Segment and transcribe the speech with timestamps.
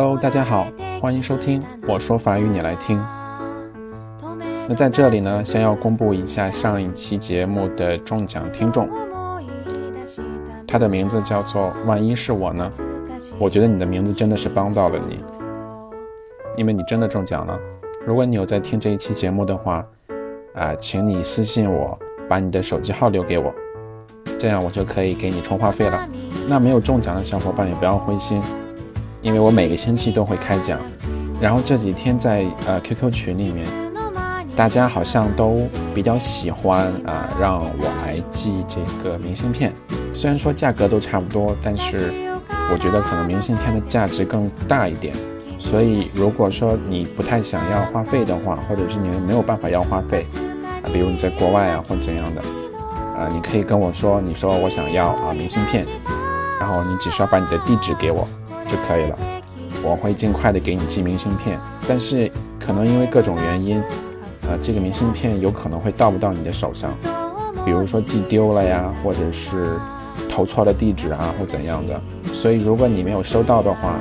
[0.00, 0.68] Hello，大家好，
[1.00, 2.96] 欢迎收听我说法语你来听。
[4.68, 8.88] 那在这里呢，先要公布一下上一期节目的中奖听众，
[10.68, 12.70] 他的名字叫做万一是我呢？
[13.40, 15.18] 我觉得你的名字真的是帮到了你，
[16.56, 17.58] 因为你真的中奖了。
[18.06, 19.84] 如果你有在听这一期节目的话，
[20.54, 23.52] 啊，请你私信我，把你的手机号留给我，
[24.38, 26.08] 这样我就可以给你充话费了。
[26.48, 28.40] 那没有中奖的小伙伴也不要灰心。
[29.20, 30.78] 因为我每个星期都会开奖，
[31.40, 33.66] 然后这几天在呃 QQ 群里面，
[34.54, 39.72] 大家好像都比较喜欢啊让我来寄这个明信片，
[40.14, 42.12] 虽然说价格都差不多，但是
[42.72, 45.12] 我觉得可能明信片的价值更大一点，
[45.58, 50.24] 所以如果说你不太想要话费的话，或者是你没有办法要话费
[50.84, 52.40] 啊，比如你在国外啊或怎样的，
[53.16, 55.84] 啊你可以跟我说，你说我想要啊明信片，
[56.60, 58.28] 然后你只需要把你的地址给我。
[58.70, 59.18] 就可以了，
[59.82, 62.30] 我会尽快的给你寄明信片，但是
[62.60, 63.82] 可能因为各种原因，
[64.42, 66.94] 呃，这个明信片有可能会到不到你的手上，
[67.64, 69.72] 比如说寄丢了呀，或者是
[70.28, 72.00] 投错了地址啊，或怎样的。
[72.34, 73.94] 所以如果你没有收到的话，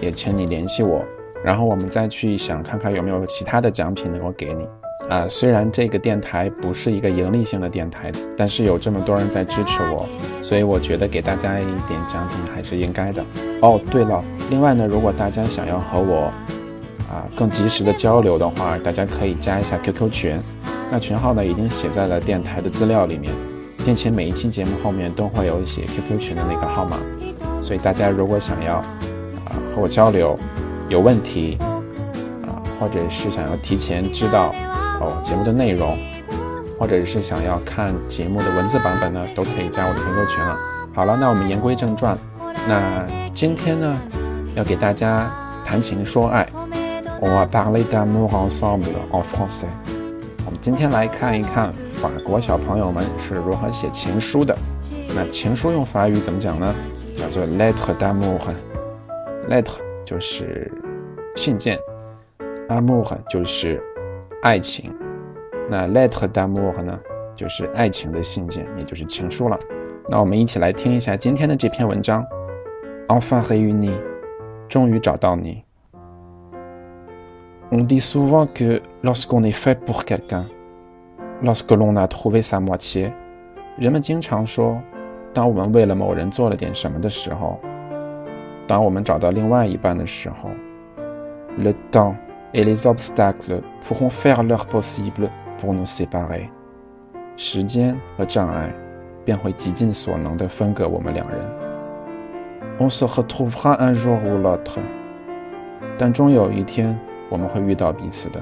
[0.00, 1.02] 也请你联系我，
[1.42, 4.66] 然后我们再去想看看有没有其他的奖品能够给你。
[5.08, 10.08] 啊，虽然这个电台不是一个盈利性的电台，但是有这么多人在支持我，
[10.40, 13.22] 所以我觉得给大家一点奖品还是应该的。
[13.60, 16.32] 哦，对了，另外呢，如果大家想要和我
[17.10, 20.40] 啊更及时的交流的话，大家可以加一下 QQ 群，
[20.90, 23.34] 那群号呢已经写在了电台的资料里面，
[23.84, 26.96] 并且每一期节目后面都会有写 QQ 群的那个号码，
[27.60, 30.38] 所以大家如果想要啊和我交流，
[30.88, 31.58] 有问题
[32.46, 34.54] 啊，或者是想要提前知道。
[35.02, 35.98] 哦，节目的内容，
[36.78, 40.56] 或者是想要看节目的文字版本呢，都可以加我的 QQ 群了。
[40.94, 42.16] 好了，那我们言归正传，
[42.68, 43.04] 那
[43.34, 43.98] 今天呢，
[44.54, 45.28] 要给大家
[45.64, 46.48] 谈情说爱。
[47.20, 49.66] On va parler d'amour ensemble en français。
[50.44, 54.56] 我们今天来看一看法国小朋友们是如何写情书的。
[55.14, 56.74] 那情书用法语怎么讲呢？
[57.16, 58.38] 叫做 lettre d'amour。
[59.48, 60.70] lettre 就是
[61.34, 61.78] 信件
[62.68, 63.82] ，amour 就是。
[64.42, 64.92] 爱情，
[65.70, 66.98] 那 lettre d'amour 呢，
[67.36, 69.56] 就是爱情的信件，也就是情书了。
[70.10, 72.26] 那我们一起来听一下今天的这篇文章。
[73.06, 73.94] Enfin réuni，
[74.68, 75.62] 终于找到你。
[77.70, 80.46] On dit souvent que lorsqu'on est fait pour quelqu'un,
[81.40, 83.12] lorsque l'on a trouvé sa moitié，
[83.78, 84.82] 人们经常说，
[85.32, 87.60] 当我们为了某人做了点什么的时候，
[88.66, 90.50] 当我们找到另外一半的时候
[91.56, 92.16] ，le temps。
[92.53, 96.49] Et les obstacles pourront faire leur possible pour nous séparer。
[97.35, 98.73] 时间和障碍
[99.23, 101.39] 便会极尽所能的分隔我们两人。
[102.79, 104.79] On se retrouvera un jour ou l'autre。
[105.97, 106.99] 但终有一天
[107.29, 108.41] 我们会遇到彼此的。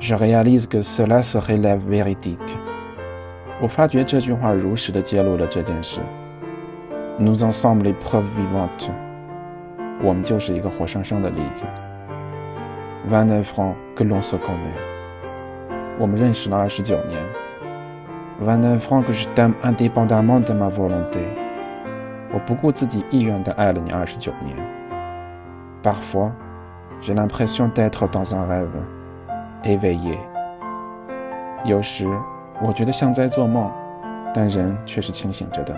[0.00, 2.36] Je réalise que cela serait la vérité。
[3.62, 6.00] 我发觉这句话如实的揭露了这件事。
[7.18, 8.90] Nous en sommes les preuves vivantes。
[10.02, 11.64] 我们就是一个活生生的例子。
[13.08, 14.74] Vingt-neuf ans que l'on se connaît.
[15.98, 17.22] 我们认识了二十九年。
[18.44, 21.28] Vingt-neuf ans que je t'aime indépendamment de ma volonté.
[22.32, 24.56] 我不顾自己意愿的爱了你二十九年。
[25.82, 26.32] Parfois,
[27.00, 28.68] j'ai l'impression d'être dans un rêve
[29.62, 30.18] éveillé.
[31.64, 32.06] 有时
[32.60, 33.70] 我觉得像在做梦，
[34.34, 35.74] 但人却是清醒着的。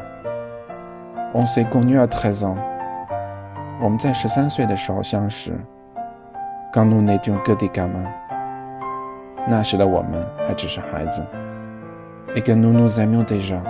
[1.35, 2.57] On s'est connu à treize ans.
[3.81, 5.53] 我们在十三岁的时候相识。
[6.74, 8.04] 刚努内丢各地干嘛？
[9.48, 11.24] 那时的我们还只是孩子。
[12.34, 13.64] 一个努努在缅甸上，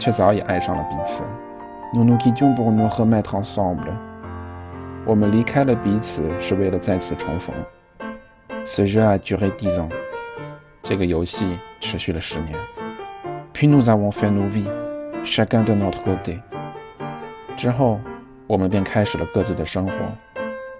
[0.00, 1.22] 却早已爱上了彼此。
[1.94, 3.96] 努努基军部努和麦唐桑布了。
[5.06, 7.54] 我们离开了彼此，是为了再次重逢。
[8.64, 9.88] Ce jeu a duré dix ans。
[10.82, 12.58] 这个游戏持续了十年。
[13.54, 14.68] Puis nous avons fait nos vies,
[15.22, 16.40] chacun de notre côté。
[17.56, 18.00] 之后，
[18.48, 19.92] 我们便开始了各自的生活。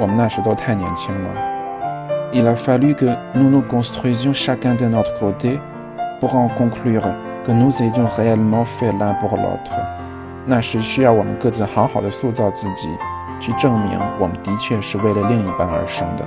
[0.00, 1.30] 我们那时都太年轻了。
[2.32, 5.60] Il a fallu que nous nous construisions chacun de notre côté
[6.20, 7.02] pour en conclure
[7.44, 9.72] que nous étions réellement faits l'un pour l'autre。
[10.46, 12.88] 那时需要我们各自好好的塑造自己，
[13.40, 16.24] 去证明我们的确是为了另一半而生的。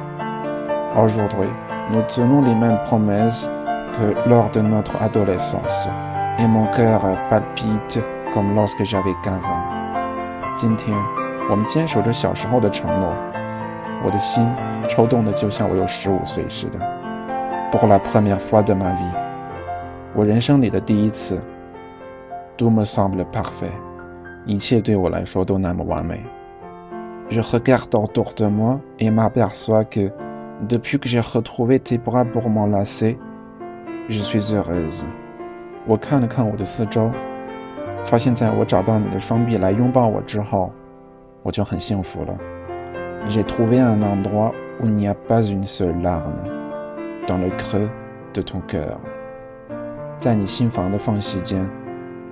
[0.96, 1.50] Aujourd'hui,
[1.92, 3.50] nous tenons les mêmes promesses
[3.94, 5.90] que lors de notre adolescence,
[6.38, 7.00] et mon cœur
[7.32, 8.00] palpite
[8.34, 9.58] comme lorsque j'avais quinze ans.
[10.58, 10.96] 今天，
[11.50, 13.10] 我们坚守着小时候的承诺，
[14.04, 14.46] 我的心
[14.90, 16.80] 抽动的就像我有十五岁似的。
[17.72, 19.12] Pour la première fois de ma vie，
[20.14, 21.42] 我人生里的第一次。
[22.56, 23.74] Tout me semble parfait，
[24.46, 26.22] 一切对我来说都那么完美。
[27.30, 30.12] Je regarde autour de moi et m'aperçois que
[30.68, 33.18] depuis que j'ai retrouvé tes bras pour m'enlacer,
[34.08, 35.04] je suis heureuse。
[35.88, 37.10] 我看了看我的四周，
[38.06, 40.72] 发现在我找到你的双臂来拥抱我之后，
[41.42, 42.38] 我就很幸福了。
[43.29, 46.43] J'ai trouvé un endroit où il n'y a pas une seule larme
[47.27, 47.91] dans le creux
[48.35, 48.99] de ton cœur。
[50.21, 51.69] 在你心房的缝隙间，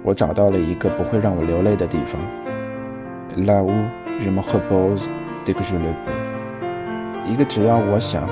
[0.02, 2.20] 我找到了一个不会让我流泪的地方。
[3.36, 3.70] Là où
[4.20, 5.08] je me repose
[5.44, 7.30] dès que je le peux。
[7.30, 8.26] 一个只要我想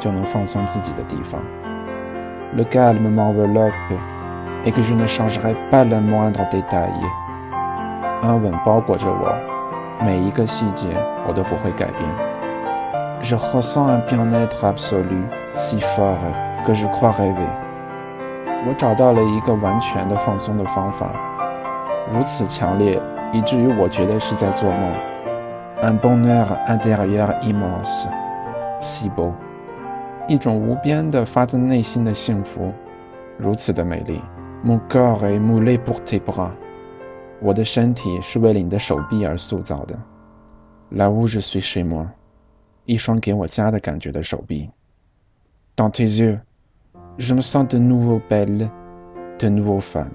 [0.00, 1.40] 就能放松自己的地方。
[2.56, 3.72] Le calme m'enveloppe
[4.64, 6.92] et que je ne changerai pas le moindre détail。
[8.22, 9.34] 安稳包裹着我，
[9.99, 10.89] 每一个细节
[11.27, 12.09] 我都不会改变。
[13.21, 15.23] Je ressens un bien-être absolu
[15.55, 16.17] si fort
[16.65, 17.49] que je crois rêver。
[18.67, 21.11] 我找到了一个完全的放松的方法，
[22.11, 23.01] 如此强烈，
[23.33, 24.93] 以至于我觉得是在做梦。
[25.81, 28.07] Un bonheur intérieur immense,
[28.79, 29.31] si beau。
[30.27, 32.73] 一种无边的发自内心的幸福，
[33.37, 34.21] 如此的美丽。
[34.65, 36.51] Mon corps est moulé pour tes bras。
[37.41, 39.97] 我的身体是为了你的手臂而塑造的。
[40.91, 42.07] Là où je suis chez moi。
[42.85, 44.69] 一双给我家的感觉的手臂。
[45.75, 46.39] Dans tes yeux。
[47.17, 48.69] Je me sens de nouveau belle,
[49.39, 50.11] de nouveau femme。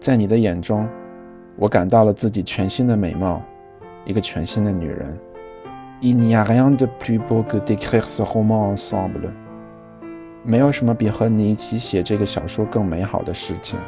[0.00, 0.86] 在你的眼中，
[1.56, 3.42] 我感到了自己全新的美貌，
[4.04, 5.18] 一个全新的女人。
[6.00, 9.30] Il n'y a rien de plus beau que d'écrire ce roman ensemble。
[10.44, 13.78] 没有什么比和你一起写这个小说更美好的事情。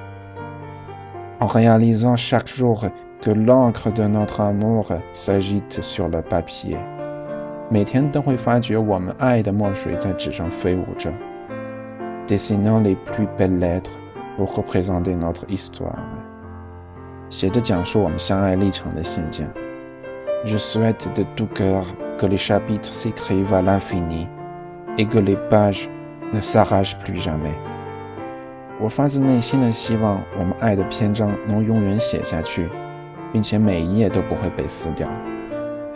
[1.44, 2.86] En réalisant chaque jour
[3.22, 6.78] que l'encre de notre amour s'agite sur le papier。
[7.72, 11.12] 每天都会发觉我们爱的墨水在纸上飞舞着。
[12.30, 13.98] dessinant les plus belles lettres
[14.38, 16.00] pour représenter notre histoire.
[20.46, 21.84] Je souhaite de tout cœur
[22.18, 24.28] que les chapitres s'écrivent à l'infini
[24.98, 25.90] et que les pages
[26.34, 27.58] ne s'arrachent plus jamais.
[28.81, 28.83] Et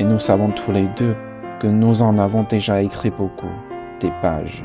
[0.05, 1.17] nous savons tous les deux
[1.59, 3.49] que nous en avons déjà écrit beaucoup,
[4.01, 4.65] des pages.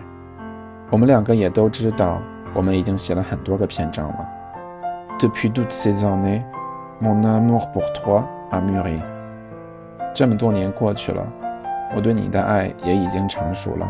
[0.92, 2.21] 我们两个也都知道，
[2.54, 4.30] 我们已经写了很多个篇章了。
[5.18, 6.44] Depuis toutes ces années,
[7.01, 9.01] mon amour pour toi a mûri。
[10.13, 11.25] 这么多年过去了，
[11.95, 13.88] 我对你的爱也已经成熟了。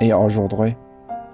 [0.00, 0.76] Et aujourd'hui,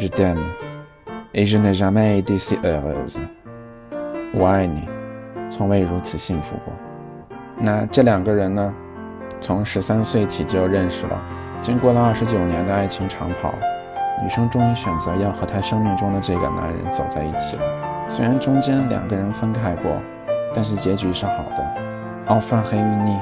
[0.00, 0.42] Je t'aime
[1.32, 3.20] et je n'ai jamais été si heureuse。
[4.34, 4.82] 我爱你，
[5.48, 6.74] 从未如此幸福过。
[7.56, 8.74] 那这两个人呢？
[9.40, 11.20] 从十三岁起就认识了，
[11.60, 13.54] 经过了二十九年的爱情长跑。
[14.22, 17.62] 女生终于选择要和她生命中的这个男人走在一起了。
[18.08, 19.92] 虽然中间两个人分开过，
[20.52, 21.64] 但是结局是好的。
[22.26, 23.16] 奥范黑与你，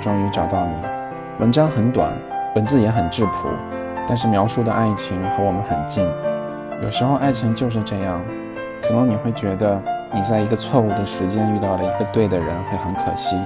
[0.00, 0.74] 终于找到你。
[1.38, 2.12] 文章很短，
[2.56, 3.48] 文字也很质朴，
[4.06, 6.06] 但是描述的爱情和我们很近。
[6.82, 8.20] 有时候爱情就是这样，
[8.82, 9.80] 可能你会觉得
[10.12, 13.36] 你在一个错误的时间遇到了一个对的人会很可惜，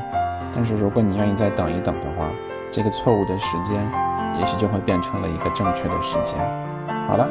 [0.54, 2.30] 但是如果你愿意再等一等的话，
[2.70, 3.76] 这个错误的时间
[4.40, 6.38] 也许就会变成了一个正确的时间。
[7.06, 7.28] 好了，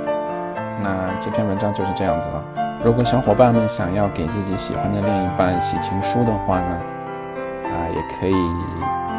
[0.82, 2.44] 那这篇文章就是这样子了。
[2.84, 6.80] 如果小伙伴们想要给自己喜欢的另一半写情书的话呢，
[7.66, 8.36] 啊，也可以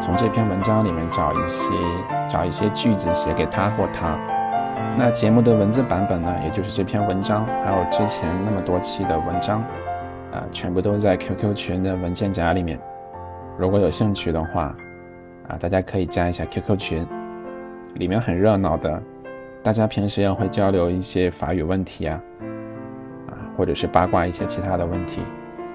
[0.01, 1.73] 从这篇文章里面找一些
[2.29, 4.19] 找一些句子写给他或她。
[4.99, 9.61] 那节目的文字版本呢，也就是这篇文章，还有之前那么多期的文章，
[10.33, 12.79] 啊，全部都在 QQ 群的文件夹里面。
[13.59, 14.75] 如果有兴趣的话，
[15.49, 17.07] 啊，大家可以加一下 QQ 群，
[17.95, 19.03] 里面很热闹的。
[19.63, 22.21] 大家平时也会交流一些法语问题啊，
[23.29, 25.23] 啊，或者是八卦一些其他的问题。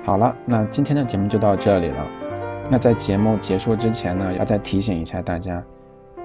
[0.04, 2.31] 好了，那今天的节目就到这里了。
[2.72, 5.62] 那在节目结束之前呢，要再提醒一下大家，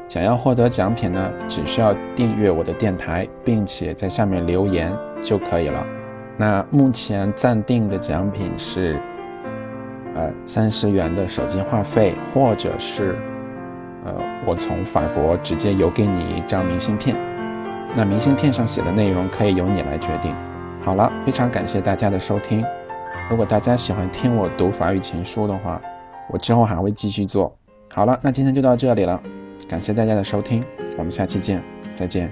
[0.07, 5.85] 想要获得奖品呢，只需要订阅我的电台，并且在下面留言就可以了。
[6.37, 8.97] 那目前暂定的奖品是，
[10.15, 13.17] 呃，三十元的手机话费，或者是，
[14.05, 14.15] 呃，
[14.47, 17.17] 我从法国直接邮给你一张明信片。
[17.97, 20.33] 那明信片上写的内容可以由你来决定。
[20.81, 22.65] 好了，非常感谢大家的收听。
[23.29, 25.83] 如果大家喜欢听我读法语情书的话，
[26.31, 27.57] 我之后还会继续做。
[27.89, 29.23] 好了，那今天就到这里了，
[29.69, 30.65] 感谢大家的收听，
[30.99, 31.63] 我们下期见，
[31.95, 32.31] 再见。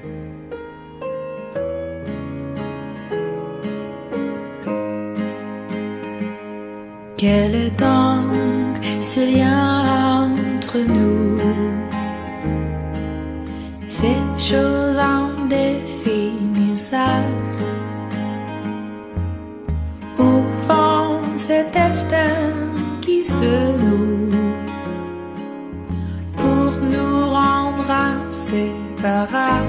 [26.37, 29.69] Pour nous rendre inséparables.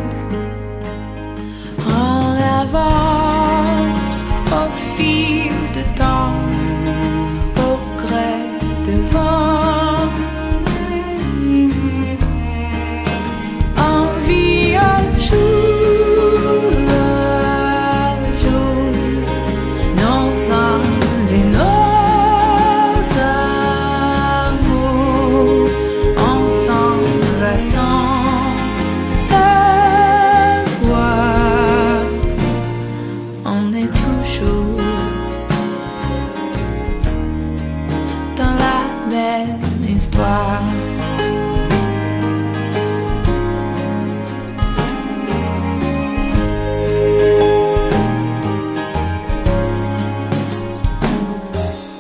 [1.88, 3.05] En avance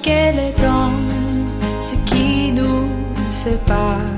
[0.05, 0.93] Quel est donc
[1.79, 2.87] ce qui nous
[3.31, 4.11] sépare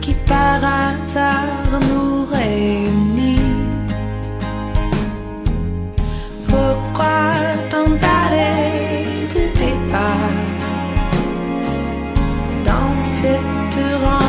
[0.00, 3.38] Qui par hasard nous réunit.
[6.48, 7.30] Pourquoi
[7.70, 9.04] tant d'aller
[9.36, 10.34] de départ
[12.64, 14.23] Dans cette ronde